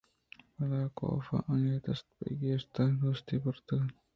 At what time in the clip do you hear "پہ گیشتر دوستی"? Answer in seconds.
2.17-3.35